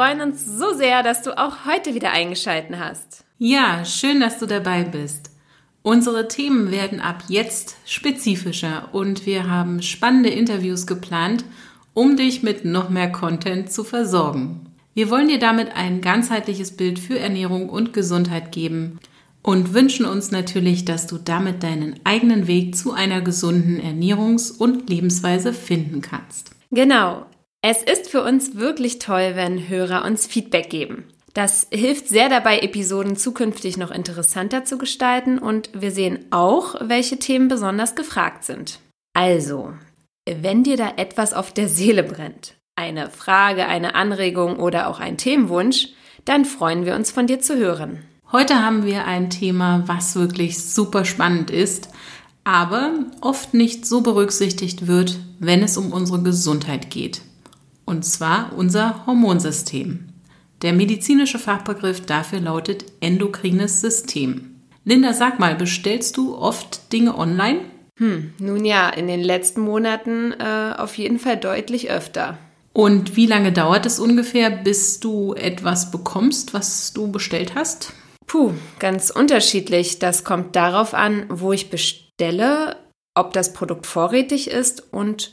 [0.00, 3.22] Freuen uns so sehr, dass du auch heute wieder eingeschalten hast.
[3.36, 5.30] Ja, schön, dass du dabei bist.
[5.82, 11.44] Unsere Themen werden ab jetzt spezifischer und wir haben spannende Interviews geplant,
[11.92, 14.72] um dich mit noch mehr Content zu versorgen.
[14.94, 19.00] Wir wollen dir damit ein ganzheitliches Bild für Ernährung und Gesundheit geben
[19.42, 24.88] und wünschen uns natürlich, dass du damit deinen eigenen Weg zu einer gesunden Ernährungs- und
[24.88, 26.52] Lebensweise finden kannst.
[26.70, 27.26] Genau.
[27.62, 31.04] Es ist für uns wirklich toll, wenn Hörer uns Feedback geben.
[31.34, 37.18] Das hilft sehr dabei, Episoden zukünftig noch interessanter zu gestalten und wir sehen auch, welche
[37.18, 38.80] Themen besonders gefragt sind.
[39.12, 39.74] Also,
[40.26, 45.18] wenn dir da etwas auf der Seele brennt, eine Frage, eine Anregung oder auch ein
[45.18, 45.88] Themenwunsch,
[46.24, 48.02] dann freuen wir uns von dir zu hören.
[48.32, 51.90] Heute haben wir ein Thema, was wirklich super spannend ist,
[52.42, 57.20] aber oft nicht so berücksichtigt wird, wenn es um unsere Gesundheit geht.
[57.90, 60.10] Und zwar unser Hormonsystem.
[60.62, 64.60] Der medizinische Fachbegriff dafür lautet endokrines System.
[64.84, 67.62] Linda, sag mal, bestellst du oft Dinge online?
[67.98, 72.38] Hm, nun ja, in den letzten Monaten äh, auf jeden Fall deutlich öfter.
[72.72, 77.92] Und wie lange dauert es ungefähr, bis du etwas bekommst, was du bestellt hast?
[78.28, 79.98] Puh, ganz unterschiedlich.
[79.98, 82.76] Das kommt darauf an, wo ich bestelle,
[83.16, 85.32] ob das Produkt vorrätig ist und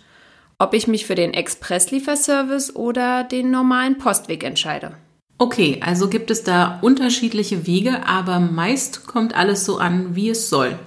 [0.59, 4.95] ob ich mich für den Expresslieferservice oder den normalen Postweg entscheide.
[5.39, 10.49] Okay, also gibt es da unterschiedliche Wege, aber meist kommt alles so an, wie es
[10.49, 10.79] soll.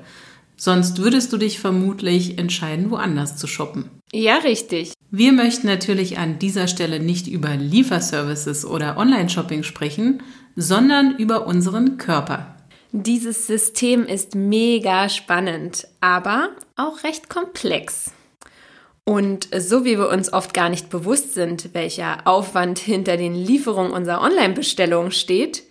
[0.56, 3.88] Sonst würdest du dich vermutlich entscheiden, woanders zu shoppen.
[4.12, 4.92] Ja, richtig.
[5.10, 10.22] Wir möchten natürlich an dieser Stelle nicht über Lieferservices oder Online-Shopping sprechen,
[10.56, 12.56] sondern über unseren Körper.
[12.92, 18.12] Dieses System ist mega spannend, aber auch recht komplex.
[19.05, 23.93] Und so wie wir uns oft gar nicht bewusst sind, welcher Aufwand hinter den Lieferungen
[23.93, 25.65] unserer Online-Bestellungen steht,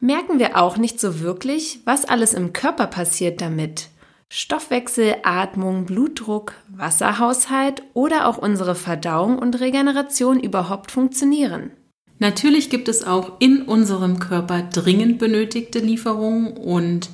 [0.00, 3.88] merken wir auch nicht so wirklich, was alles im Körper passiert damit.
[4.28, 11.70] Stoffwechsel, Atmung, Blutdruck, Wasserhaushalt oder auch unsere Verdauung und Regeneration überhaupt funktionieren.
[12.18, 17.10] Natürlich gibt es auch in unserem Körper dringend benötigte Lieferungen und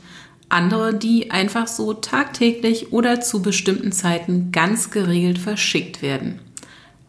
[0.53, 6.41] andere, die einfach so tagtäglich oder zu bestimmten Zeiten ganz geregelt verschickt werden.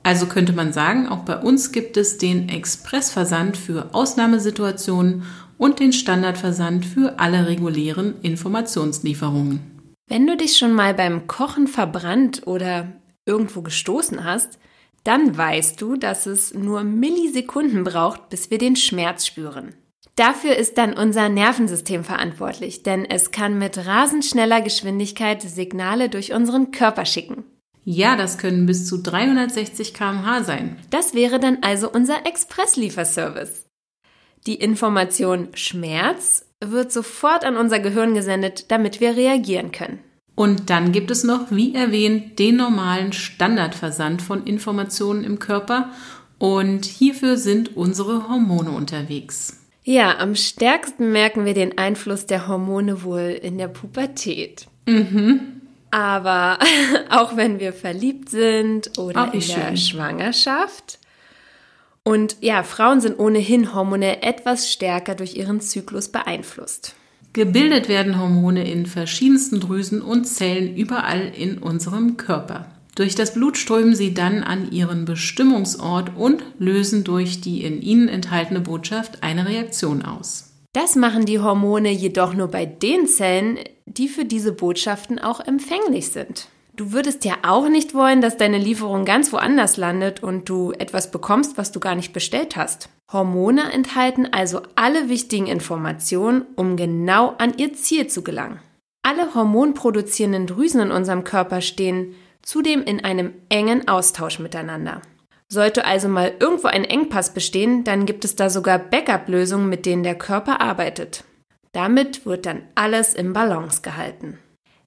[0.03, 5.23] Also könnte man sagen, auch bei uns gibt es den Expressversand für Ausnahmesituationen
[5.57, 9.61] und den Standardversand für alle regulären Informationslieferungen.
[10.07, 12.91] Wenn du dich schon mal beim Kochen verbrannt oder
[13.25, 14.59] irgendwo gestoßen hast,
[15.05, 19.73] dann weißt du, dass es nur Millisekunden braucht, bis wir den Schmerz spüren.
[20.15, 26.33] Dafür ist dann unser Nervensystem verantwortlich, denn es kann mit rasend schneller Geschwindigkeit Signale durch
[26.33, 27.43] unseren Körper schicken.
[27.83, 30.77] Ja, das können bis zu 360 km/h sein.
[30.89, 33.65] Das wäre dann also unser Expresslieferservice.
[34.45, 39.99] Die Information Schmerz wird sofort an unser Gehirn gesendet, damit wir reagieren können.
[40.35, 45.91] Und dann gibt es noch, wie erwähnt, den normalen Standardversand von Informationen im Körper
[46.39, 49.62] und hierfür sind unsere Hormone unterwegs.
[49.83, 54.67] Ja, am stärksten merken wir den Einfluss der Hormone wohl in der Pubertät.
[54.85, 55.61] Mhm.
[55.91, 56.57] Aber
[57.09, 59.77] auch wenn wir verliebt sind oder wie in der schön.
[59.77, 60.99] Schwangerschaft.
[62.03, 66.95] Und ja, Frauen sind ohnehin hormonell etwas stärker durch ihren Zyklus beeinflusst.
[67.31, 72.67] Gebildet werden Hormone in verschiedensten Drüsen und Zellen überall in unserem Körper.
[72.95, 78.07] Durch das Blut strömen sie dann an ihren Bestimmungsort und lösen durch die in ihnen
[78.07, 80.51] enthaltene Botschaft eine Reaktion aus.
[80.73, 86.09] Das machen die Hormone jedoch nur bei den Zellen, die für diese Botschaften auch empfänglich
[86.09, 86.47] sind.
[86.75, 91.11] Du würdest ja auch nicht wollen, dass deine Lieferung ganz woanders landet und du etwas
[91.11, 92.89] bekommst, was du gar nicht bestellt hast.
[93.11, 98.59] Hormone enthalten also alle wichtigen Informationen, um genau an ihr Ziel zu gelangen.
[99.03, 105.01] Alle hormonproduzierenden Drüsen in unserem Körper stehen zudem in einem engen Austausch miteinander.
[105.49, 110.03] Sollte also mal irgendwo ein Engpass bestehen, dann gibt es da sogar Backup-Lösungen, mit denen
[110.03, 111.23] der Körper arbeitet.
[111.71, 114.37] Damit wird dann alles im Balance gehalten.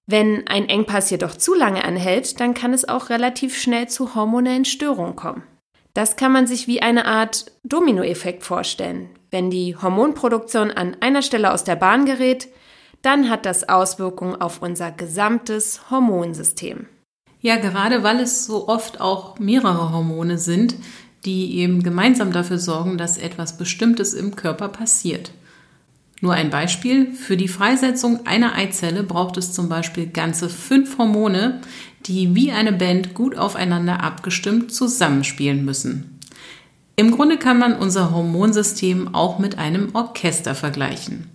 [0.07, 4.65] Wenn ein Engpass jedoch zu lange anhält, dann kann es auch relativ schnell zu hormonellen
[4.65, 5.43] Störungen kommen.
[5.95, 9.09] Das kann man sich wie eine Art Dominoeffekt vorstellen.
[9.31, 12.49] Wenn die Hormonproduktion an einer Stelle aus der Bahn gerät,
[13.03, 16.87] dann hat das Auswirkungen auf unser gesamtes Hormonsystem.
[17.41, 20.75] Ja, gerade weil es so oft auch mehrere Hormone sind,
[21.25, 25.33] die eben gemeinsam dafür sorgen, dass etwas Bestimmtes im Körper passiert.
[26.21, 27.13] Nur ein Beispiel.
[27.13, 31.61] Für die Freisetzung einer Eizelle braucht es zum Beispiel ganze fünf Hormone,
[32.07, 36.19] die wie eine Band gut aufeinander abgestimmt zusammenspielen müssen.
[36.95, 41.27] Im Grunde kann man unser Hormonsystem auch mit einem Orchester vergleichen.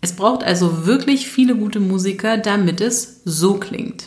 [0.00, 4.04] Es braucht also wirklich viele gute Musiker, damit es so klingt.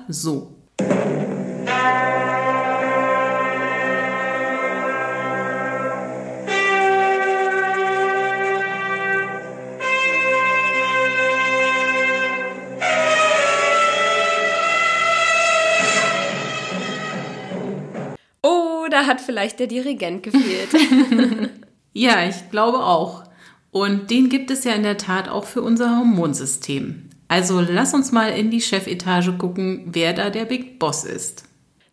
[0.00, 0.56] Etwa so.
[18.42, 20.70] Oh, da hat vielleicht der Dirigent gefehlt.
[21.92, 23.24] ja, ich glaube auch.
[23.72, 27.09] Und den gibt es ja in der Tat auch für unser Hormonsystem.
[27.30, 31.44] Also lass uns mal in die Chefetage gucken, wer da der Big Boss ist.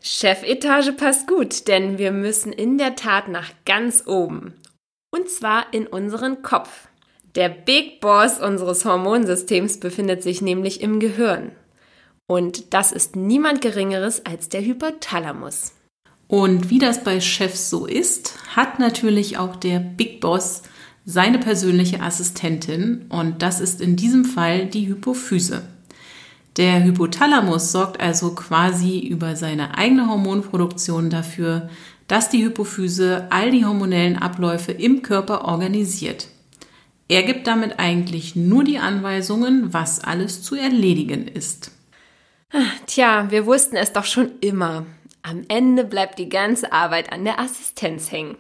[0.02, 4.56] Chefetage passt gut, denn wir müssen in der Tat nach ganz oben.
[5.12, 6.88] Und zwar in unseren Kopf.
[7.36, 11.52] Der Big Boss unseres Hormonsystems befindet sich nämlich im Gehirn.
[12.28, 15.74] Und das ist niemand Geringeres als der Hypothalamus.
[16.28, 20.64] Und wie das bei Chefs so ist, hat natürlich auch der Big Boss
[21.10, 25.64] seine persönliche Assistentin und das ist in diesem Fall die Hypophyse.
[26.58, 31.70] Der Hypothalamus sorgt also quasi über seine eigene Hormonproduktion dafür,
[32.10, 36.28] dass die Hypophyse all die hormonellen Abläufe im Körper organisiert.
[37.08, 41.72] Er gibt damit eigentlich nur die Anweisungen, was alles zu erledigen ist.
[42.86, 44.86] Tja, wir wussten es doch schon immer.
[45.24, 48.36] Am Ende bleibt die ganze Arbeit an der Assistenz hängen.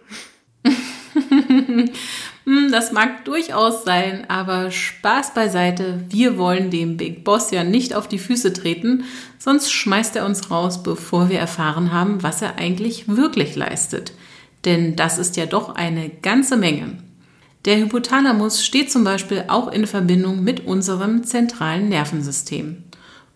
[1.47, 6.05] Hm, das mag durchaus sein, aber Spaß beiseite.
[6.07, 9.03] Wir wollen dem Big Boss ja nicht auf die Füße treten,
[9.37, 14.13] sonst schmeißt er uns raus, bevor wir erfahren haben, was er eigentlich wirklich leistet.
[14.63, 16.99] Denn das ist ja doch eine ganze Menge.
[17.65, 22.83] Der Hypothalamus steht zum Beispiel auch in Verbindung mit unserem zentralen Nervensystem.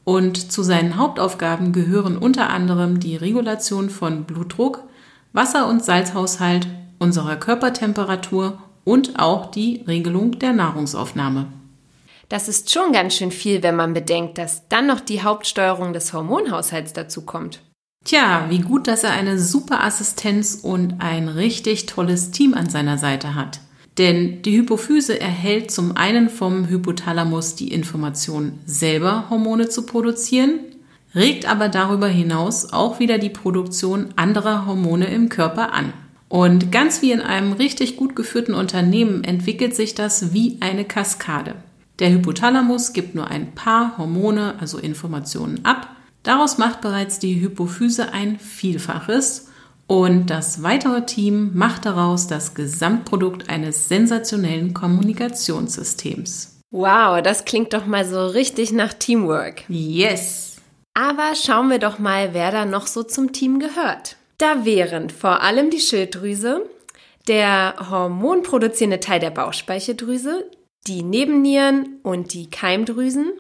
[0.06, 4.84] Und zu seinen Hauptaufgaben gehören unter anderem die Regulation von Blutdruck,
[5.34, 6.66] Wasser- und Salzhaushalt,
[7.02, 11.48] unserer Körpertemperatur und auch die Regelung der Nahrungsaufnahme.
[12.30, 16.14] Das ist schon ganz schön viel, wenn man bedenkt, dass dann noch die Hauptsteuerung des
[16.14, 17.60] Hormonhaushalts dazu kommt.
[18.06, 22.98] Tja, wie gut, dass er eine super Assistenz und ein richtig tolles Team an seiner
[22.98, 23.60] Seite hat.
[23.98, 30.60] Denn die Hypophyse erhält zum einen vom Hypothalamus die Information, selber Hormone zu produzieren,
[31.14, 35.94] regt aber darüber hinaus auch wieder die Produktion anderer Hormone im Körper an.
[36.32, 41.56] Und ganz wie in einem richtig gut geführten Unternehmen entwickelt sich das wie eine Kaskade.
[42.00, 45.90] Der Hypothalamus gibt nur ein paar Hormone, also Informationen ab.
[46.24, 49.50] Daraus macht bereits die Hypophyse ein Vielfaches
[49.88, 56.62] und das weitere Team macht daraus das Gesamtprodukt eines sensationellen Kommunikationssystems.
[56.72, 59.64] Wow, das klingt doch mal so richtig nach Teamwork.
[59.68, 60.56] Yes.
[60.94, 64.16] Aber schauen wir doch mal, wer da noch so zum Team gehört.
[64.42, 66.68] Da wären vor allem die Schilddrüse,
[67.28, 70.50] der hormonproduzierende Teil der Bauchspeicheldrüse,
[70.88, 73.34] die Nebennieren und die Keimdrüsen,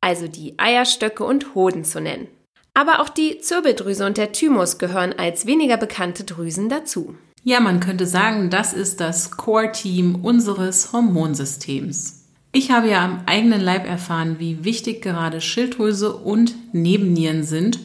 [0.00, 2.26] also die Eierstöcke und Hoden zu nennen.
[2.74, 7.14] Aber auch die Zirbeldrüse und der Thymus gehören als weniger bekannte Drüsen dazu.
[7.44, 12.24] Ja, man könnte sagen, das ist das Core-Team unseres Hormonsystems.
[12.50, 17.78] Ich habe ja am eigenen Leib erfahren, wie wichtig gerade Schilddrüse und Nebennieren sind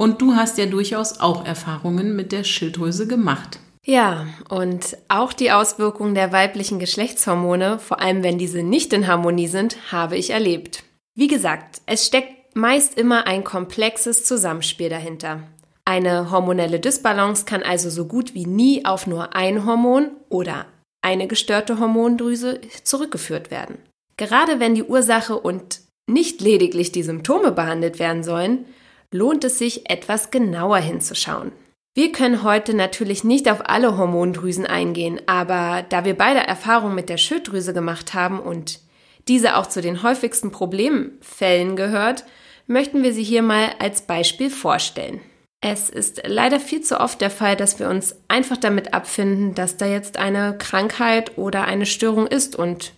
[0.00, 3.58] und du hast ja durchaus auch Erfahrungen mit der Schilddrüse gemacht.
[3.84, 9.46] Ja, und auch die Auswirkungen der weiblichen Geschlechtshormone, vor allem wenn diese nicht in Harmonie
[9.46, 10.84] sind, habe ich erlebt.
[11.14, 15.42] Wie gesagt, es steckt meist immer ein komplexes Zusammenspiel dahinter.
[15.84, 20.64] Eine hormonelle Dysbalance kann also so gut wie nie auf nur ein Hormon oder
[21.02, 23.76] eine gestörte Hormondrüse zurückgeführt werden.
[24.16, 28.64] Gerade wenn die Ursache und nicht lediglich die Symptome behandelt werden sollen,
[29.12, 31.52] lohnt es sich, etwas genauer hinzuschauen.
[31.94, 37.08] Wir können heute natürlich nicht auf alle Hormondrüsen eingehen, aber da wir beide Erfahrungen mit
[37.08, 38.80] der Schilddrüse gemacht haben und
[39.26, 42.24] diese auch zu den häufigsten Problemfällen gehört,
[42.66, 45.20] möchten wir sie hier mal als Beispiel vorstellen.
[45.60, 49.76] Es ist leider viel zu oft der Fall, dass wir uns einfach damit abfinden, dass
[49.76, 52.94] da jetzt eine Krankheit oder eine Störung ist und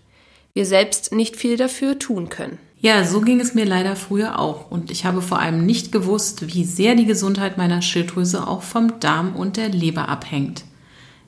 [0.54, 2.58] wir selbst nicht viel dafür tun können.
[2.82, 6.52] Ja, so ging es mir leider früher auch und ich habe vor allem nicht gewusst,
[6.52, 10.64] wie sehr die Gesundheit meiner Schilddrüse auch vom Darm und der Leber abhängt.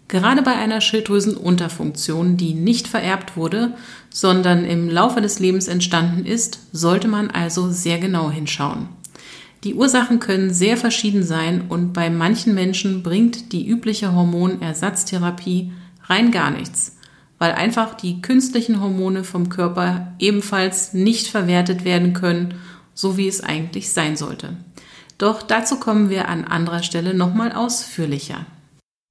[0.09, 3.75] Gerade bei einer Schilddrüsenunterfunktion, die nicht vererbt wurde,
[4.11, 8.89] sondern im Laufe des Lebens entstanden ist, sollte man also sehr genau hinschauen.
[9.63, 15.71] Die Ursachen können sehr verschieden sein und bei manchen Menschen bringt die übliche Hormonersatztherapie
[16.09, 16.95] rein gar nichts
[17.39, 22.55] weil einfach die künstlichen Hormone vom Körper ebenfalls nicht verwertet werden können,
[22.95, 24.57] so wie es eigentlich sein sollte.
[25.19, 28.47] Doch dazu kommen wir an anderer Stelle nochmal ausführlicher.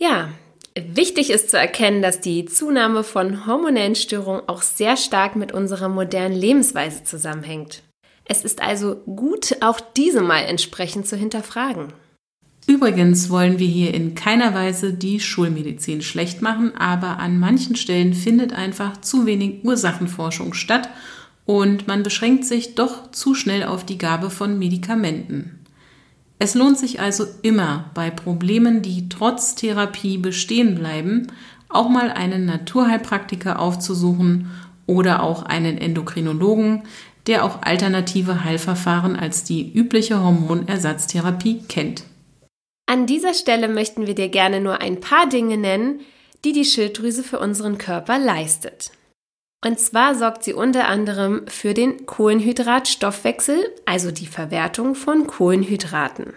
[0.02, 0.30] Ja,
[0.76, 5.90] wichtig ist zu erkennen, dass die Zunahme von hormonellen Störungen auch sehr stark mit unserer
[5.90, 7.84] modernen Lebensweise zusammenhängt.
[8.26, 11.94] Es ist also gut, auch diese mal entsprechend zu hinterfragen.
[12.66, 18.14] Übrigens wollen wir hier in keiner Weise die Schulmedizin schlecht machen, aber an manchen Stellen
[18.14, 20.90] findet einfach zu wenig Ursachenforschung statt
[21.46, 25.60] und man beschränkt sich doch zu schnell auf die Gabe von Medikamenten.
[26.40, 31.28] Es lohnt sich also immer bei Problemen, die trotz Therapie bestehen bleiben,
[31.70, 34.52] auch mal einen Naturheilpraktiker aufzusuchen
[34.86, 36.84] oder auch einen Endokrinologen,
[37.28, 42.04] der auch alternative Heilverfahren als die übliche Hormonersatztherapie kennt.
[42.94, 46.02] An dieser Stelle möchten wir dir gerne nur ein paar Dinge nennen,
[46.46, 48.92] die die Schilddrüse für unseren Körper leistet.
[49.66, 53.58] Und zwar sorgt sie unter anderem für den Kohlenhydratstoffwechsel,
[53.88, 56.34] also die Verwertung von Kohlenhydraten,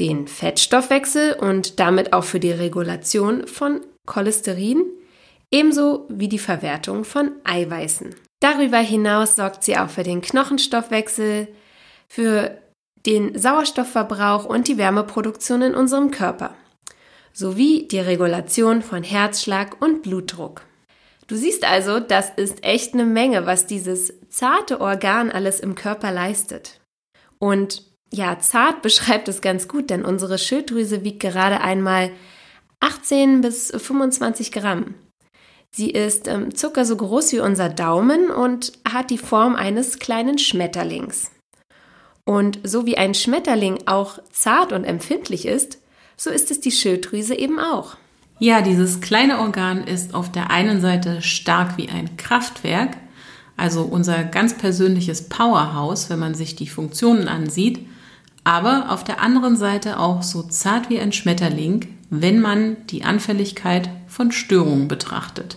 [0.00, 4.84] den Fettstoffwechsel und damit auch für die Regulation von Cholesterin,
[5.50, 8.14] ebenso wie die Verwertung von Eiweißen.
[8.40, 11.48] Darüber hinaus sorgt sie auch für den Knochenstoffwechsel,
[12.08, 12.56] für
[13.06, 16.54] den Sauerstoffverbrauch und die Wärmeproduktion in unserem Körper
[17.32, 20.62] sowie die Regulation von Herzschlag und Blutdruck.
[21.28, 26.10] Du siehst also, das ist echt eine Menge, was dieses zarte Organ alles im Körper
[26.10, 26.80] leistet.
[27.38, 32.10] Und ja, zart beschreibt es ganz gut, denn unsere Schilddrüse wiegt gerade einmal
[32.80, 34.94] 18 bis 25 Gramm.
[35.70, 40.38] Sie ist ähm, Zucker so groß wie unser Daumen und hat die Form eines kleinen
[40.38, 41.30] Schmetterlings.
[42.28, 45.78] Und so wie ein Schmetterling auch zart und empfindlich ist,
[46.14, 47.96] so ist es die Schilddrüse eben auch.
[48.38, 52.98] Ja, dieses kleine Organ ist auf der einen Seite stark wie ein Kraftwerk,
[53.56, 57.86] also unser ganz persönliches Powerhouse, wenn man sich die Funktionen ansieht,
[58.44, 63.88] aber auf der anderen Seite auch so zart wie ein Schmetterling, wenn man die Anfälligkeit
[64.06, 65.56] von Störungen betrachtet.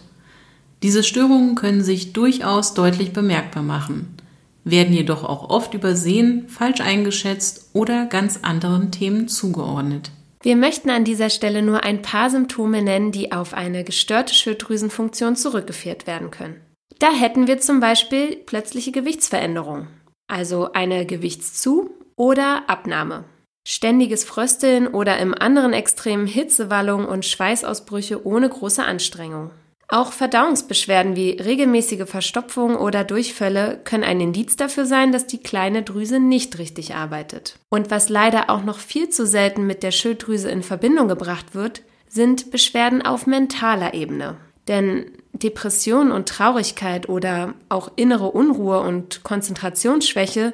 [0.83, 4.15] Diese Störungen können sich durchaus deutlich bemerkbar machen
[4.63, 10.11] werden jedoch auch oft übersehen, falsch eingeschätzt oder ganz anderen Themen zugeordnet.
[10.43, 15.35] Wir möchten an dieser Stelle nur ein paar Symptome nennen, die auf eine gestörte Schilddrüsenfunktion
[15.35, 16.59] zurückgeführt werden können.
[16.97, 19.87] Da hätten wir zum Beispiel plötzliche Gewichtsveränderung,
[20.27, 23.25] also eine Gewichtszu- oder Abnahme.
[23.67, 29.51] Ständiges Frösteln oder im anderen Extrem Hitzewallung und Schweißausbrüche ohne große Anstrengung.
[29.93, 35.83] Auch Verdauungsbeschwerden wie regelmäßige Verstopfung oder Durchfälle können ein Indiz dafür sein, dass die kleine
[35.83, 37.59] Drüse nicht richtig arbeitet.
[37.67, 41.81] Und was leider auch noch viel zu selten mit der Schilddrüse in Verbindung gebracht wird,
[42.07, 44.37] sind Beschwerden auf mentaler Ebene.
[44.69, 50.53] Denn Depression und Traurigkeit oder auch innere Unruhe und Konzentrationsschwäche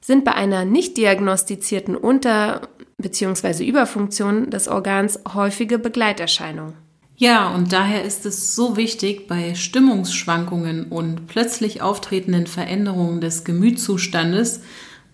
[0.00, 3.64] sind bei einer nicht diagnostizierten Unter- bzw.
[3.64, 6.89] Überfunktion des Organs häufige Begleiterscheinungen.
[7.20, 14.62] Ja, und daher ist es so wichtig, bei Stimmungsschwankungen und plötzlich auftretenden Veränderungen des Gemütszustandes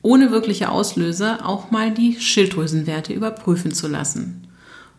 [0.02, 4.46] ohne wirkliche Auslöser auch mal die Schilddrüsenwerte überprüfen zu lassen.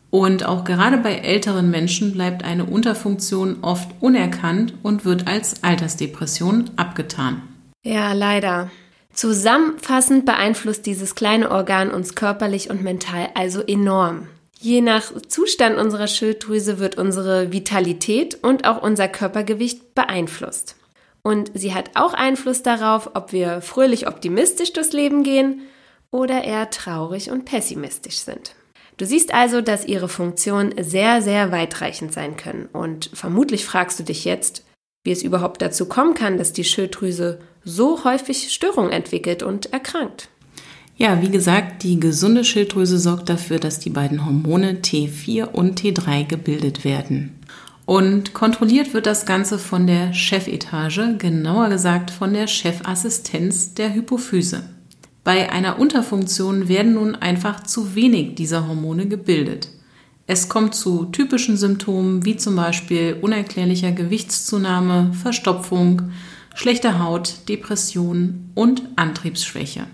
[0.10, 6.72] Und auch gerade bei älteren Menschen bleibt eine Unterfunktion oft unerkannt und wird als Altersdepression
[6.76, 7.42] abgetan.
[7.84, 8.70] Ja, leider.
[9.14, 14.28] Zusammenfassend beeinflusst dieses kleine Organ uns körperlich und mental also enorm.
[14.60, 20.76] Je nach Zustand unserer Schilddrüse wird unsere Vitalität und auch unser Körpergewicht beeinflusst.
[21.22, 25.62] Und sie hat auch Einfluss darauf, ob wir fröhlich optimistisch durchs Leben gehen
[26.10, 28.56] oder eher traurig und pessimistisch sind.
[28.98, 32.68] Du siehst also, dass ihre Funktionen sehr, sehr weitreichend sein können.
[32.74, 34.64] Und vermutlich fragst du dich jetzt,
[35.04, 40.30] wie es überhaupt dazu kommen kann, dass die Schilddrüse so häufig Störungen entwickelt und erkrankt.
[41.00, 46.26] Ja, wie gesagt, die gesunde Schilddrüse sorgt dafür, dass die beiden Hormone T4 und T3
[46.26, 47.36] gebildet werden.
[47.86, 54.64] Und kontrolliert wird das Ganze von der Chefetage, genauer gesagt von der Chefassistenz der Hypophyse.
[55.24, 59.70] Bei einer Unterfunktion werden nun einfach zu wenig dieser Hormone gebildet.
[60.26, 66.12] Es kommt zu typischen Symptomen wie zum Beispiel unerklärlicher Gewichtszunahme, Verstopfung,
[66.56, 69.86] schlechter Haut, Depression und Antriebsschwäche.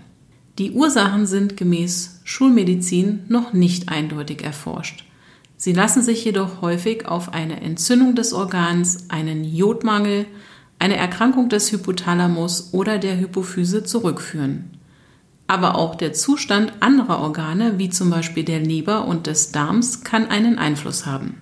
[0.58, 5.04] Die Ursachen sind gemäß Schulmedizin noch nicht eindeutig erforscht.
[5.56, 10.26] Sie lassen sich jedoch häufig auf eine Entzündung des Organs, einen Jodmangel,
[10.78, 14.70] eine Erkrankung des Hypothalamus oder der Hypophyse zurückführen.
[15.48, 20.28] Aber auch der Zustand anderer Organe, wie zum Beispiel der Leber und des Darms, kann
[20.28, 21.40] einen Einfluss haben.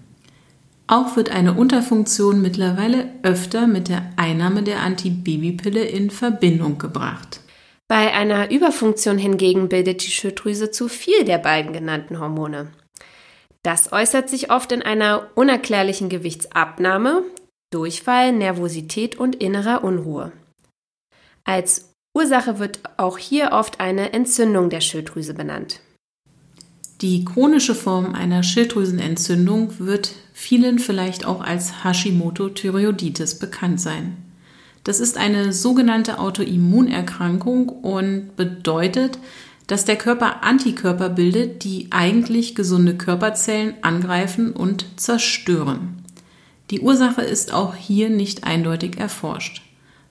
[0.86, 7.41] Auch wird eine Unterfunktion mittlerweile öfter mit der Einnahme der Antibabypille in Verbindung gebracht.
[7.88, 12.72] Bei einer Überfunktion hingegen bildet die Schilddrüse zu viel der beiden genannten Hormone.
[13.62, 17.22] Das äußert sich oft in einer unerklärlichen Gewichtsabnahme,
[17.72, 20.32] Durchfall, Nervosität und innerer Unruhe.
[21.44, 25.80] Als Ursache wird auch hier oft eine Entzündung der Schilddrüse benannt.
[27.00, 34.21] Die chronische Form einer Schilddrüsenentzündung wird vielen vielleicht auch als Hashimoto-Thyreoiditis bekannt sein.
[34.84, 39.18] Das ist eine sogenannte Autoimmunerkrankung und bedeutet,
[39.68, 46.04] dass der Körper Antikörper bildet, die eigentlich gesunde Körperzellen angreifen und zerstören.
[46.70, 49.62] Die Ursache ist auch hier nicht eindeutig erforscht.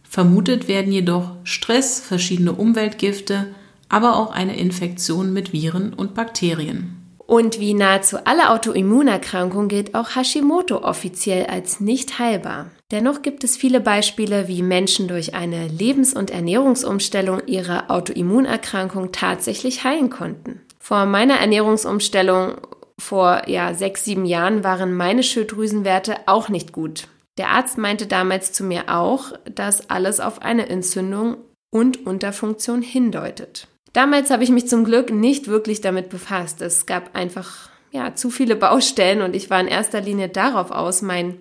[0.04, 3.48] Vermutet werden jedoch Stress, verschiedene Umweltgifte,
[3.90, 6.98] aber auch eine Infektion mit Viren und Bakterien.
[7.18, 12.72] Und wie nahezu alle Autoimmunerkrankungen gilt auch Hashimoto offiziell als nicht heilbar.
[12.92, 19.86] Dennoch gibt es viele Beispiele, wie Menschen durch eine Lebens- und Ernährungsumstellung ihre Autoimmunerkrankung tatsächlich
[19.86, 20.60] heilen konnten.
[20.78, 22.56] Vor meiner Ernährungsumstellung
[23.00, 27.08] vor ja, sechs, sieben Jahren waren meine Schilddrüsenwerte auch nicht gut.
[27.38, 31.38] Der Arzt meinte damals zu mir auch, dass alles auf eine Entzündung
[31.72, 33.68] und Unterfunktion hindeutet.
[33.94, 36.62] Damals habe ich mich zum Glück nicht wirklich damit befasst.
[36.62, 41.01] Es gab einfach ja, zu viele Baustellen und ich war in erster Linie darauf aus,
[41.01, 41.38] mein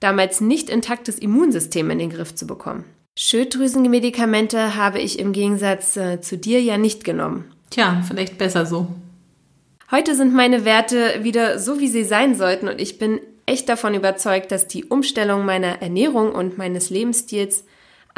[0.00, 2.84] damals nicht intaktes Immunsystem in den Griff zu bekommen.
[3.16, 7.52] Schilddrüsenmedikamente habe ich im Gegensatz äh, zu dir ja nicht genommen.
[7.70, 8.86] Tja, vielleicht besser so.
[9.90, 13.94] Heute sind meine Werte wieder so, wie sie sein sollten und ich bin echt davon
[13.94, 17.64] überzeugt, dass die Umstellung meiner Ernährung und meines Lebensstils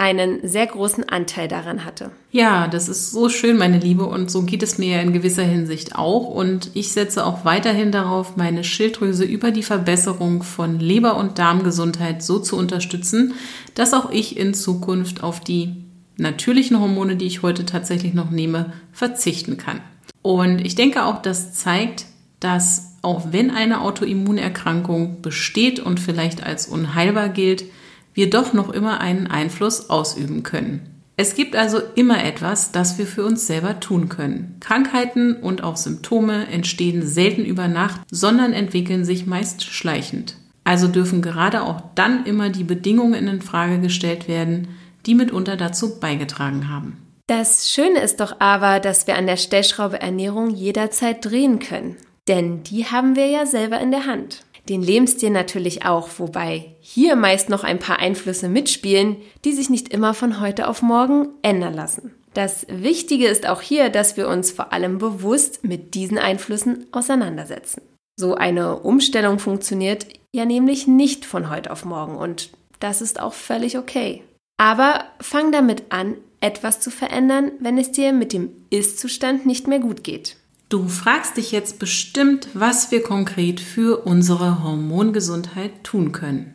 [0.01, 2.11] einen sehr großen Anteil daran hatte.
[2.33, 5.95] Ja, das ist so schön, meine Liebe, und so geht es mir in gewisser Hinsicht
[5.95, 6.27] auch.
[6.27, 12.23] Und ich setze auch weiterhin darauf, meine Schilddrüse über die Verbesserung von Leber- und Darmgesundheit
[12.23, 13.35] so zu unterstützen,
[13.75, 15.85] dass auch ich in Zukunft auf die
[16.17, 19.83] natürlichen Hormone, die ich heute tatsächlich noch nehme, verzichten kann.
[20.23, 22.07] Und ich denke auch, das zeigt,
[22.41, 27.65] dass auch wenn eine Autoimmunerkrankung besteht und vielleicht als unheilbar gilt,
[28.15, 30.91] wir doch noch immer einen Einfluss ausüben können.
[31.17, 34.57] Es gibt also immer etwas, das wir für uns selber tun können.
[34.61, 40.37] Krankheiten und auch Symptome entstehen selten über Nacht, sondern entwickeln sich meist schleichend.
[40.65, 44.69] Also dürfen gerade auch dann immer die Bedingungen in Frage gestellt werden,
[45.05, 46.97] die mitunter dazu beigetragen haben.
[47.27, 51.97] Das Schöne ist doch aber, dass wir an der Stellschraube Ernährung jederzeit drehen können.
[52.29, 57.17] Denn die haben wir ja selber in der Hand den Lebensstil natürlich auch, wobei hier
[57.17, 61.75] meist noch ein paar Einflüsse mitspielen, die sich nicht immer von heute auf morgen ändern
[61.75, 62.15] lassen.
[62.35, 67.83] Das Wichtige ist auch hier, dass wir uns vor allem bewusst mit diesen Einflüssen auseinandersetzen.
[68.17, 73.33] So eine Umstellung funktioniert ja nämlich nicht von heute auf morgen und das ist auch
[73.33, 74.23] völlig okay.
[74.59, 79.79] Aber fang damit an, etwas zu verändern, wenn es dir mit dem Ist-Zustand nicht mehr
[79.79, 80.37] gut geht.
[80.71, 86.55] Du fragst dich jetzt bestimmt, was wir konkret für unsere Hormongesundheit tun können.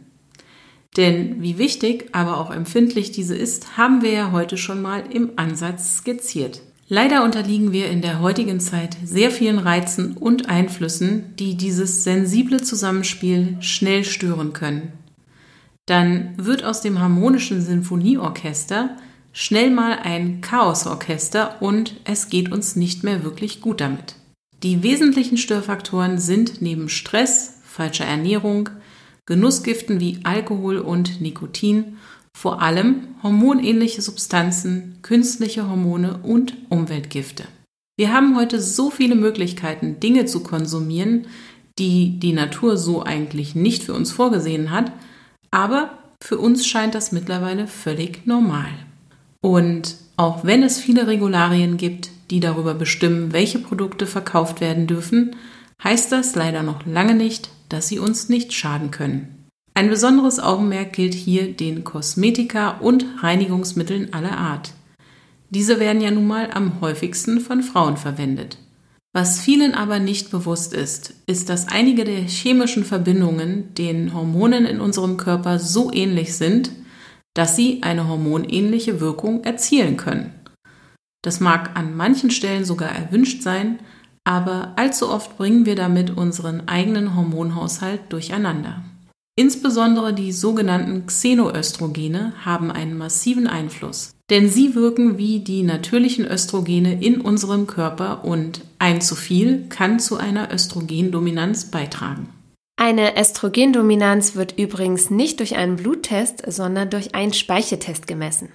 [0.96, 5.32] Denn wie wichtig, aber auch empfindlich diese ist, haben wir ja heute schon mal im
[5.36, 6.62] Ansatz skizziert.
[6.88, 12.62] Leider unterliegen wir in der heutigen Zeit sehr vielen Reizen und Einflüssen, die dieses sensible
[12.62, 14.94] Zusammenspiel schnell stören können.
[15.88, 18.96] Dann wird aus dem harmonischen Sinfonieorchester
[19.36, 24.16] schnell mal ein Chaosorchester und es geht uns nicht mehr wirklich gut damit.
[24.64, 28.70] Die wesentlichen Störfaktoren sind neben Stress, falscher Ernährung,
[29.26, 31.98] Genussgiften wie Alkohol und Nikotin
[32.36, 37.44] vor allem hormonähnliche Substanzen, künstliche Hormone und Umweltgifte.
[37.98, 41.28] Wir haben heute so viele Möglichkeiten, Dinge zu konsumieren,
[41.78, 44.94] die die Natur so eigentlich nicht für uns vorgesehen hat,
[45.52, 48.85] aber für uns scheint das mittlerweile völlig normal.
[49.46, 55.36] Und auch wenn es viele Regularien gibt, die darüber bestimmen, welche Produkte verkauft werden dürfen,
[55.84, 59.46] heißt das leider noch lange nicht, dass sie uns nicht schaden können.
[59.76, 64.74] Ein besonderes Augenmerk gilt hier den Kosmetika und Reinigungsmitteln aller Art.
[65.52, 68.58] Diese werden ja nun mal am häufigsten von Frauen verwendet.
[69.14, 74.82] Was vielen aber nicht bewusst ist, ist, dass einige der chemischen Verbindungen den Hormonen in
[74.82, 76.72] unserem Körper so ähnlich sind,
[77.36, 80.34] dass sie eine hormonähnliche Wirkung erzielen können.
[81.24, 83.80] Das mag an manchen Stellen sogar erwünscht sein,
[84.24, 88.84] aber allzu oft bringen wir damit unseren eigenen Hormonhaushalt durcheinander.
[89.38, 97.04] Insbesondere die sogenannten Xenoöstrogene haben einen massiven Einfluss, denn sie wirken wie die natürlichen Östrogene
[97.04, 102.30] in unserem Körper und ein zu viel kann zu einer Östrogendominanz beitragen.
[102.78, 108.50] Eine Östrogendominanz wird übrigens nicht durch einen Bluttest, sondern durch einen Speicheltest gemessen.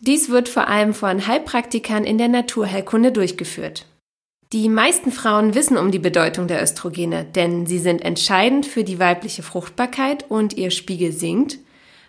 [0.00, 3.86] Dies wird vor allem von Heilpraktikern in der Naturheilkunde durchgeführt.
[4.52, 8.98] Die meisten Frauen wissen um die Bedeutung der Östrogene, denn sie sind entscheidend für die
[8.98, 11.58] weibliche Fruchtbarkeit und ihr Spiegel sinkt,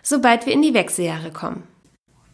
[0.02, 1.62] sobald wir in die Wechseljahre kommen.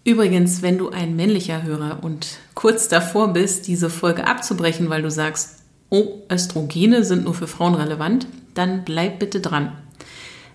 [0.05, 5.11] Übrigens, wenn du ein männlicher Hörer und kurz davor bist, diese Folge abzubrechen, weil du
[5.11, 9.73] sagst, oh, Östrogene sind nur für Frauen relevant, dann bleib bitte dran.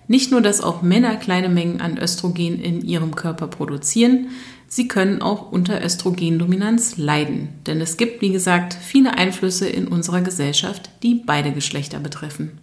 [0.08, 4.30] Nicht nur, dass auch Männer kleine Mengen an Östrogen in ihrem Körper produzieren,
[4.70, 10.22] Sie können auch unter Östrogendominanz leiden, denn es gibt, wie gesagt, viele Einflüsse in unserer
[10.22, 12.60] Gesellschaft, die beide Geschlechter betreffen.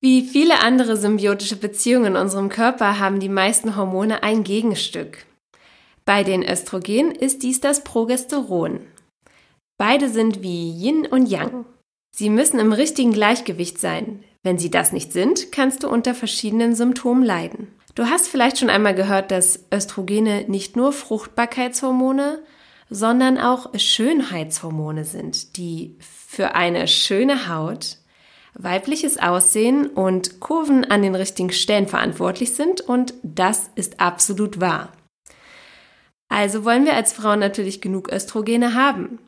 [0.00, 5.24] Wie viele andere symbiotische Beziehungen in unserem Körper haben die meisten Hormone ein Gegenstück.
[6.04, 8.80] Bei den Östrogen ist dies das Progesteron.
[9.78, 11.64] Beide sind wie Yin und Yang.
[12.14, 14.22] Sie müssen im richtigen Gleichgewicht sein.
[14.42, 17.68] Wenn sie das nicht sind, kannst du unter verschiedenen Symptomen leiden.
[17.94, 22.42] Du hast vielleicht schon einmal gehört, dass Östrogene nicht nur Fruchtbarkeitshormone,
[22.90, 27.98] sondern auch Schönheitshormone sind, die für eine schöne Haut,
[28.54, 34.92] weibliches Aussehen und Kurven an den richtigen Stellen verantwortlich sind und das ist absolut wahr.
[36.28, 39.18] Also wollen wir als Frauen natürlich genug Östrogene haben.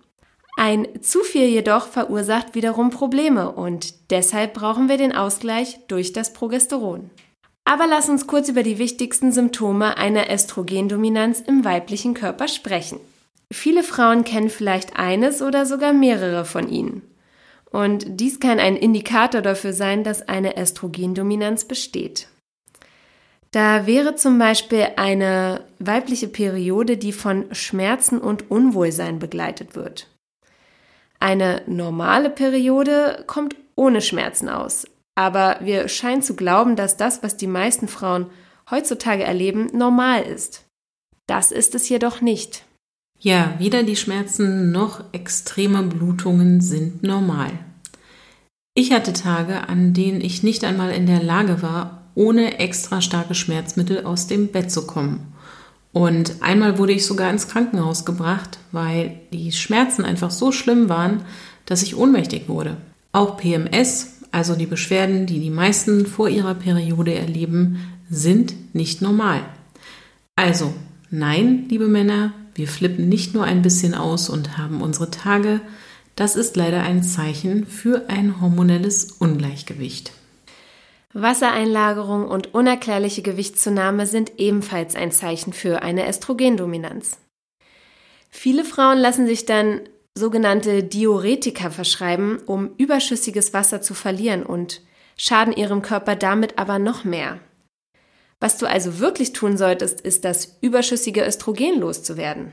[0.56, 6.32] Ein zu viel jedoch verursacht wiederum Probleme und deshalb brauchen wir den Ausgleich durch das
[6.32, 7.10] Progesteron.
[7.64, 13.00] Aber lass uns kurz über die wichtigsten Symptome einer Östrogendominanz im weiblichen Körper sprechen.
[13.52, 17.02] Viele Frauen kennen vielleicht eines oder sogar mehrere von ihnen.
[17.70, 22.28] Und dies kann ein Indikator dafür sein, dass eine Östrogendominanz besteht.
[23.50, 30.08] Da wäre zum Beispiel eine weibliche Periode, die von Schmerzen und Unwohlsein begleitet wird.
[31.24, 37.38] Eine normale Periode kommt ohne Schmerzen aus, aber wir scheinen zu glauben, dass das, was
[37.38, 38.26] die meisten Frauen
[38.70, 40.66] heutzutage erleben, normal ist.
[41.26, 42.66] Das ist es jedoch nicht.
[43.18, 47.52] Ja, weder die Schmerzen noch extreme Blutungen sind normal.
[48.74, 53.34] Ich hatte Tage, an denen ich nicht einmal in der Lage war, ohne extra starke
[53.34, 55.33] Schmerzmittel aus dem Bett zu kommen.
[55.94, 61.22] Und einmal wurde ich sogar ins Krankenhaus gebracht, weil die Schmerzen einfach so schlimm waren,
[61.64, 62.76] dass ich ohnmächtig wurde.
[63.12, 67.76] Auch PMS also die Beschwerden, die die meisten vor ihrer Periode erleben,
[68.10, 69.42] sind nicht normal.
[70.34, 70.74] Also,
[71.08, 75.60] nein, liebe Männer, wir flippen nicht nur ein bisschen aus und haben unsere Tage.
[76.16, 80.10] Das ist leider ein Zeichen für ein hormonelles Ungleichgewicht.
[81.14, 87.18] Wassereinlagerung und unerklärliche Gewichtszunahme sind ebenfalls ein Zeichen für eine Östrogendominanz.
[88.30, 89.80] Viele Frauen lassen sich dann
[90.18, 94.80] sogenannte Diuretika verschreiben, um überschüssiges Wasser zu verlieren und
[95.16, 97.38] schaden ihrem Körper damit aber noch mehr.
[98.40, 102.52] Was du also wirklich tun solltest, ist das überschüssige Östrogen loszuwerden.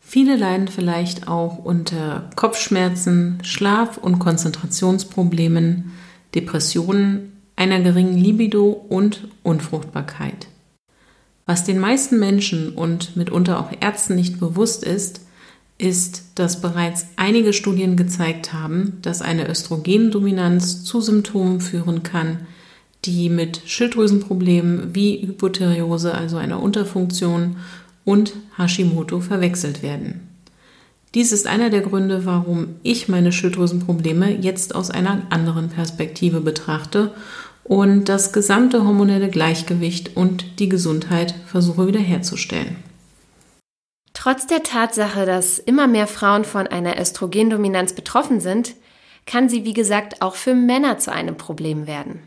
[0.00, 5.92] Viele leiden vielleicht auch unter Kopfschmerzen, Schlaf- und Konzentrationsproblemen,
[6.34, 10.48] Depressionen, einer geringen Libido und Unfruchtbarkeit.
[11.46, 15.20] Was den meisten Menschen und mitunter auch Ärzten nicht bewusst ist,
[15.76, 22.46] ist, dass bereits einige Studien gezeigt haben, dass eine Östrogendominanz zu Symptomen führen kann,
[23.04, 27.56] die mit Schilddrüsenproblemen wie Hypothyreose, also einer Unterfunktion,
[28.04, 30.33] und Hashimoto verwechselt werden.
[31.14, 37.14] Dies ist einer der Gründe, warum ich meine Schilddrüsenprobleme jetzt aus einer anderen Perspektive betrachte
[37.62, 42.76] und das gesamte hormonelle Gleichgewicht und die Gesundheit versuche wiederherzustellen.
[44.12, 48.74] Trotz der Tatsache, dass immer mehr Frauen von einer Östrogendominanz betroffen sind,
[49.26, 52.20] kann sie, wie gesagt, auch für Männer zu einem Problem werden.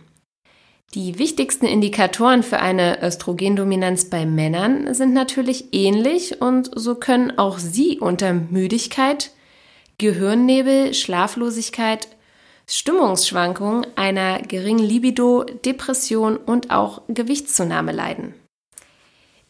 [0.94, 7.58] Die wichtigsten Indikatoren für eine Östrogendominanz bei Männern sind natürlich ähnlich und so können auch
[7.58, 9.32] sie unter Müdigkeit,
[9.98, 12.08] Gehirnnebel, Schlaflosigkeit,
[12.68, 18.34] Stimmungsschwankungen, einer geringen Libido, Depression und auch Gewichtszunahme leiden.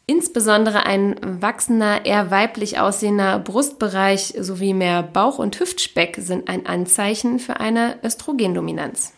[0.06, 7.38] Insbesondere ein wachsender, eher weiblich aussehender Brustbereich sowie mehr Bauch- und Hüftspeck sind ein Anzeichen
[7.38, 9.12] für eine Östrogendominanz.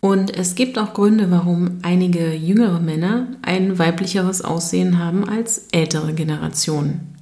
[0.00, 6.14] Und es gibt auch Gründe, warum einige jüngere Männer ein weiblicheres Aussehen haben als ältere
[6.14, 7.16] Generationen.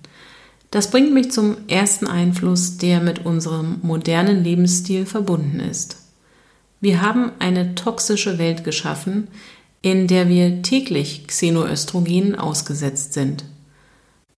[0.70, 5.96] Das bringt mich zum ersten Einfluss, der mit unserem modernen Lebensstil verbunden ist.
[6.80, 9.28] Wir haben eine toxische Welt geschaffen,
[9.80, 13.44] in der wir täglich Xenoöstrogenen ausgesetzt sind.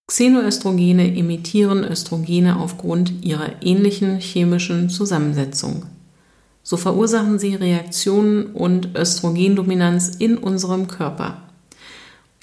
[0.07, 5.85] Xenoöstrogene imitieren Östrogene aufgrund ihrer ähnlichen chemischen Zusammensetzung.
[6.63, 11.41] So verursachen sie Reaktionen und Östrogendominanz in unserem Körper.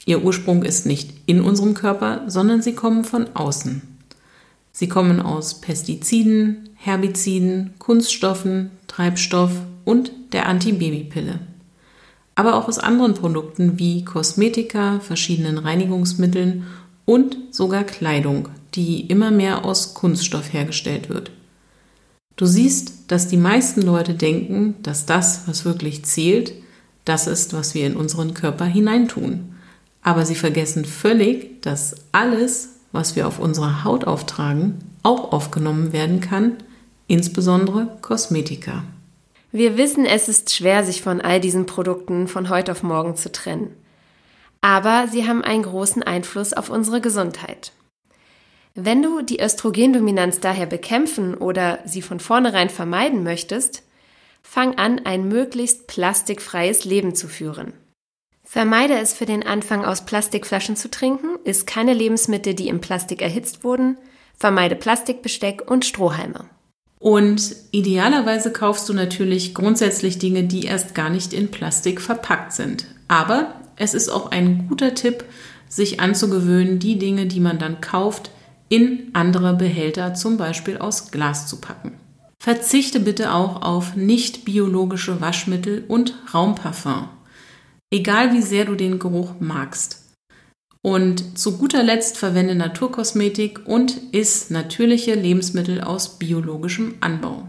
[0.04, 3.82] Ihr Ursprung ist nicht in unserem Körper, sondern sie kommen von außen.
[4.72, 9.50] Sie kommen aus Pestiziden, Herbiziden, Kunststoffen, Treibstoff
[9.84, 11.40] und der Antibabypille.
[12.34, 16.66] Aber auch aus anderen Produkten wie Kosmetika, verschiedenen Reinigungsmitteln
[17.06, 21.30] und sogar Kleidung, die immer mehr aus Kunststoff hergestellt wird.
[22.36, 26.52] Du siehst, dass die meisten Leute denken, dass das, was wirklich zählt,
[27.06, 29.54] das ist, was wir in unseren Körper hineintun.
[30.02, 36.20] Aber sie vergessen völlig, dass alles, was wir auf unserer Haut auftragen, auch aufgenommen werden
[36.20, 36.58] kann,
[37.06, 38.84] insbesondere Kosmetika.
[39.50, 43.32] Wir wissen, es ist schwer, sich von all diesen Produkten von heute auf morgen zu
[43.32, 43.70] trennen.
[44.60, 47.72] Aber sie haben einen großen Einfluss auf unsere Gesundheit.
[48.78, 53.82] Wenn du die Östrogendominanz daher bekämpfen oder sie von vornherein vermeiden möchtest,
[54.42, 57.72] fang an, ein möglichst plastikfreies Leben zu führen.
[58.44, 63.22] Vermeide es für den Anfang aus Plastikflaschen zu trinken, isst keine Lebensmittel, die im Plastik
[63.22, 63.96] erhitzt wurden,
[64.36, 66.44] vermeide Plastikbesteck und Strohhalme.
[66.98, 72.86] Und idealerweise kaufst du natürlich grundsätzlich Dinge, die erst gar nicht in Plastik verpackt sind.
[73.08, 75.24] Aber es ist auch ein guter Tipp,
[75.66, 78.30] sich anzugewöhnen, die Dinge, die man dann kauft,
[78.68, 81.92] in andere Behälter, zum Beispiel aus Glas zu packen.
[82.42, 87.08] Verzichte bitte auch auf nicht biologische Waschmittel und Raumparfum,
[87.90, 90.04] egal wie sehr du den Geruch magst.
[90.82, 97.48] Und zu guter Letzt verwende Naturkosmetik und iss natürliche Lebensmittel aus biologischem Anbau.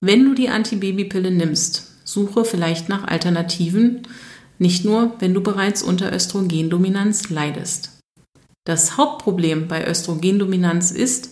[0.00, 4.02] Wenn du die Antibabypille nimmst, suche vielleicht nach Alternativen,
[4.58, 7.93] nicht nur, wenn du bereits unter Östrogendominanz leidest.
[8.64, 11.30] Das Hauptproblem bei Östrogendominanz ist,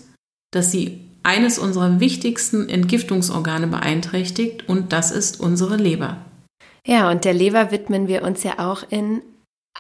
[0.53, 6.19] dass sie eines unserer wichtigsten Entgiftungsorgane beeinträchtigt und das ist unsere Leber.
[6.87, 9.23] Ja, und der Leber widmen wir uns ja auch in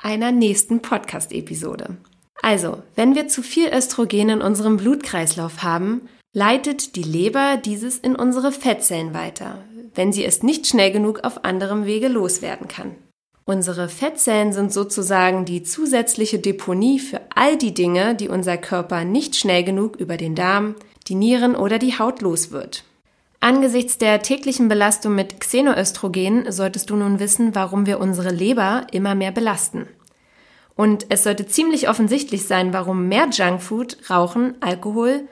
[0.00, 1.96] einer nächsten Podcast-Episode.
[2.42, 8.16] Also, wenn wir zu viel Östrogen in unserem Blutkreislauf haben, leitet die Leber dieses in
[8.16, 9.58] unsere Fettzellen weiter,
[9.94, 12.96] wenn sie es nicht schnell genug auf anderem Wege loswerden kann.
[13.44, 19.34] Unsere Fettzellen sind sozusagen die zusätzliche Deponie für all die Dinge, die unser Körper nicht
[19.34, 20.76] schnell genug über den Darm,
[21.08, 22.84] die Nieren oder die Haut los wird.
[23.40, 29.16] Angesichts der täglichen Belastung mit Xenoöstrogen solltest du nun wissen, warum wir unsere Leber immer
[29.16, 29.88] mehr belasten.
[30.76, 35.28] Und es sollte ziemlich offensichtlich sein, warum mehr Junkfood, Rauchen, Alkohol,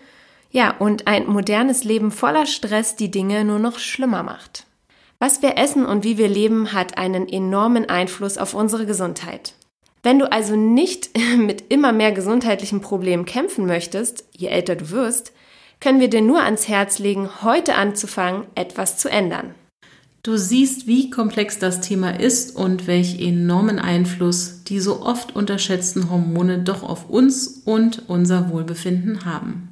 [0.51, 4.67] ja, und ein modernes Leben voller Stress die Dinge nur noch schlimmer macht.
[5.23, 9.53] Was wir essen und wie wir leben, hat einen enormen Einfluss auf unsere Gesundheit.
[10.03, 15.33] Wenn du also nicht mit immer mehr gesundheitlichen Problemen kämpfen möchtest, je älter du wirst,
[15.79, 19.55] können wir dir nur ans Herz legen, heute anzufangen, etwas zu ändern.
[20.23, 26.11] Du siehst, wie komplex das Thema ist und welch enormen Einfluss die so oft unterschätzten
[26.11, 29.70] Hormone doch auf uns und unser Wohlbefinden haben.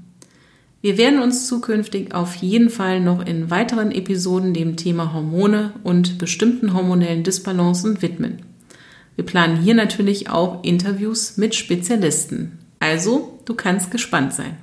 [0.81, 6.19] Wir werden uns zukünftig auf jeden Fall noch in weiteren Episoden dem Thema Hormone und
[6.19, 8.43] bestimmten hormonellen Disbalancen widmen.
[9.17, 12.59] Wir planen hier natürlich auch Interviews mit Spezialisten.
[12.79, 14.57] Also, du kannst gespannt sein.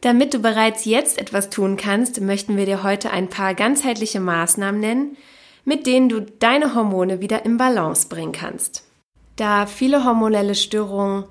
[0.00, 4.80] Damit du bereits jetzt etwas tun kannst, möchten wir dir heute ein paar ganzheitliche Maßnahmen
[4.80, 5.16] nennen,
[5.64, 8.84] mit denen du deine Hormone wieder in Balance bringen kannst.
[9.34, 11.24] Da viele hormonelle Störungen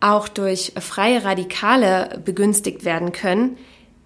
[0.00, 3.56] auch durch freie Radikale begünstigt werden können,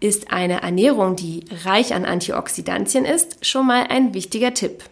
[0.00, 4.84] ist eine Ernährung, die reich an Antioxidantien ist, schon mal ein wichtiger Tipp.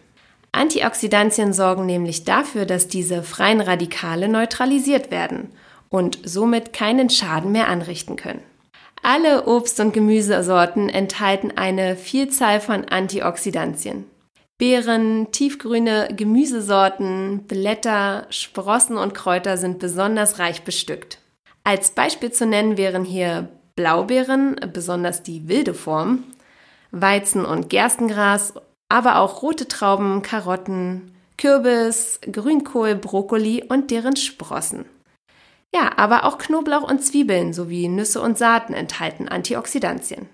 [0.53, 5.49] Antioxidantien sorgen nämlich dafür, dass diese freien Radikale neutralisiert werden
[5.89, 8.41] und somit keinen Schaden mehr anrichten können.
[9.03, 14.05] Alle Obst- und Gemüsesorten enthalten eine Vielzahl von Antioxidantien.
[14.61, 21.17] Beeren, tiefgrüne Gemüsesorten, Blätter, Sprossen und Kräuter sind besonders reich bestückt.
[21.63, 26.25] Als Beispiel zu nennen wären hier Blaubeeren, besonders die wilde Form,
[26.91, 28.53] Weizen- und Gerstengras,
[28.87, 34.85] aber auch rote Trauben, Karotten, Kürbis, Grünkohl, Brokkoli und deren Sprossen.
[35.73, 40.29] Ja, aber auch Knoblauch und Zwiebeln sowie Nüsse und Saaten enthalten Antioxidantien.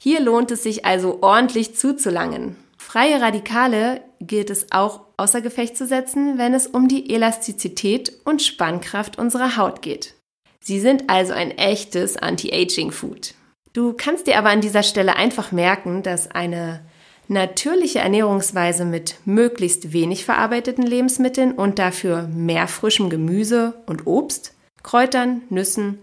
[0.00, 2.56] Hier lohnt es sich also ordentlich zuzulangen.
[2.88, 8.40] Freie Radikale gilt es auch außer Gefecht zu setzen, wenn es um die Elastizität und
[8.40, 10.14] Spannkraft unserer Haut geht.
[10.60, 13.34] Sie sind also ein echtes Anti-Aging-Food.
[13.74, 16.80] Du kannst dir aber an dieser Stelle einfach merken, dass eine
[17.28, 25.42] natürliche Ernährungsweise mit möglichst wenig verarbeiteten Lebensmitteln und dafür mehr frischem Gemüse und Obst, Kräutern,
[25.50, 25.98] Nüssen,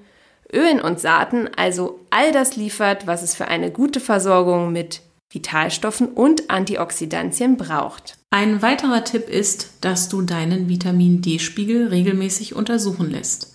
[0.54, 5.02] Ölen und Saaten also all das liefert, was es für eine gute Versorgung mit
[5.36, 8.18] Vitalstoffen und Antioxidantien braucht.
[8.32, 13.54] Ein weiterer Tipp ist, dass du deinen Vitamin D-Spiegel regelmäßig untersuchen lässt.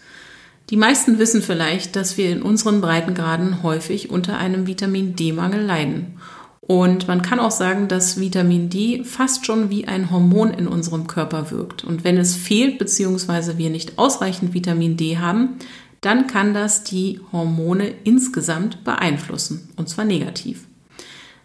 [0.70, 6.18] Die meisten wissen vielleicht, dass wir in unseren Breitengraden häufig unter einem Vitamin D-Mangel leiden.
[6.60, 11.08] Und man kann auch sagen, dass Vitamin D fast schon wie ein Hormon in unserem
[11.08, 11.82] Körper wirkt.
[11.82, 13.58] Und wenn es fehlt bzw.
[13.58, 15.56] wir nicht ausreichend Vitamin D haben,
[16.00, 20.66] dann kann das die Hormone insgesamt beeinflussen, und zwar negativ.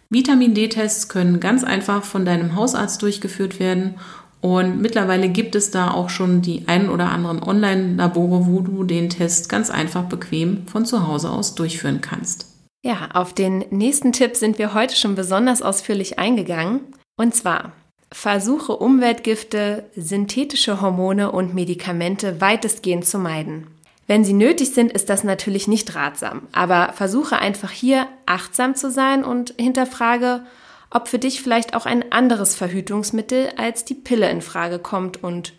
[0.08, 3.96] Vitamin D-Tests können ganz einfach von deinem Hausarzt durchgeführt werden
[4.40, 9.10] und mittlerweile gibt es da auch schon die ein oder anderen Online-Labore, wo du den
[9.10, 12.46] Test ganz einfach bequem von zu Hause aus durchführen kannst.
[12.84, 16.80] Ja, auf den nächsten Tipp sind wir heute schon besonders ausführlich eingegangen.
[17.16, 17.72] Und zwar
[18.12, 23.66] versuche Umweltgifte, synthetische Hormone und Medikamente weitestgehend zu meiden.
[24.06, 26.42] Wenn sie nötig sind, ist das natürlich nicht ratsam.
[26.52, 30.44] Aber versuche einfach hier achtsam zu sein und hinterfrage,
[30.90, 35.54] ob für dich vielleicht auch ein anderes Verhütungsmittel als die Pille in Frage kommt und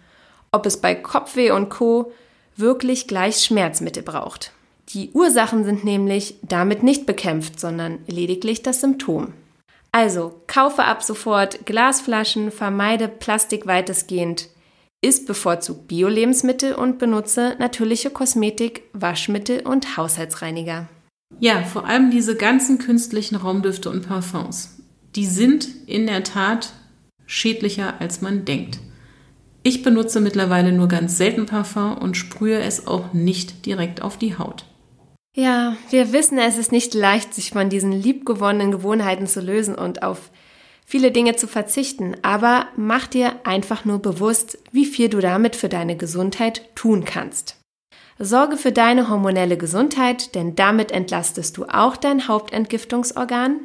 [0.52, 2.14] ob es bei Kopfweh und Co.
[2.56, 4.54] wirklich gleich Schmerzmittel braucht.
[4.90, 9.34] Die Ursachen sind nämlich damit nicht bekämpft, sondern lediglich das Symptom.
[9.92, 14.48] Also kaufe ab sofort Glasflaschen, vermeide Plastik weitestgehend,
[15.08, 20.90] Isst bevorzugt Bio-Lebensmittel und benutze natürliche Kosmetik, Waschmittel und Haushaltsreiniger.
[21.40, 24.82] Ja, vor allem diese ganzen künstlichen Raumdüfte und Parfums.
[25.16, 26.74] Die sind in der Tat
[27.26, 28.80] schädlicher, als man denkt.
[29.64, 34.38] Ich benutze mittlerweile nur ganz selten Parfum und sprühe es auch nicht direkt auf die
[34.38, 34.66] Haut.
[35.38, 40.04] Ja, wir wissen, es ist nicht leicht, sich von diesen liebgewonnenen Gewohnheiten zu lösen und
[40.04, 40.32] auf
[40.88, 45.70] viele Dinge zu verzichten, aber mach dir einfach nur bewusst, wie viel du damit für
[45.70, 47.58] deine Gesundheit tun kannst.
[48.20, 53.60] Sorge für deine hormonelle Gesundheit, denn damit entlastest du auch dein Hauptentgiftungsorgan,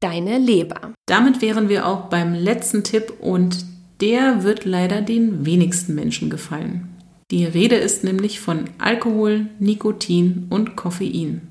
[0.00, 0.92] deine Leber.
[1.06, 3.64] Damit wären wir auch beim letzten Tipp und
[4.02, 6.90] der wird leider den wenigsten Menschen gefallen.
[7.30, 11.48] Die Rede ist nämlich von Alkohol, Nikotin und Koffein.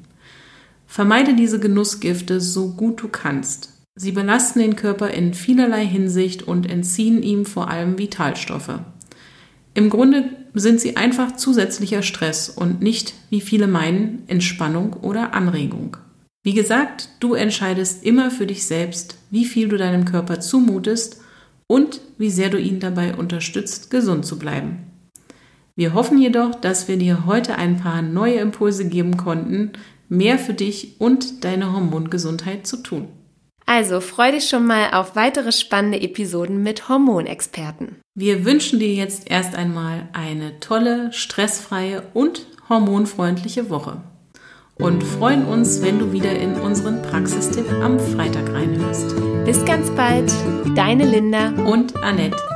[0.86, 3.75] Vermeide diese Genussgifte so gut du kannst.
[3.98, 8.80] Sie belasten den Körper in vielerlei Hinsicht und entziehen ihm vor allem Vitalstoffe.
[9.74, 15.96] Im Grunde sind sie einfach zusätzlicher Stress und nicht, wie viele meinen, Entspannung oder Anregung.
[16.44, 21.22] Wie gesagt, du entscheidest immer für dich selbst, wie viel du deinem Körper zumutest
[21.68, 24.92] und wie sehr du ihn dabei unterstützt, gesund zu bleiben.
[25.76, 29.72] Wir hoffen jedoch, dass wir dir heute ein paar neue Impulse geben konnten,
[30.08, 33.08] mehr für dich und deine Hormongesundheit zu tun.
[33.66, 37.98] Also freu dich schon mal auf weitere spannende Episoden mit Hormonexperten.
[38.14, 44.02] Wir wünschen dir jetzt erst einmal eine tolle, stressfreie und hormonfreundliche Woche
[44.78, 49.16] und freuen uns, wenn du wieder in unseren Praxistipp am Freitag reinhörst.
[49.46, 50.32] Bis ganz bald,
[50.76, 52.55] deine Linda und Annette.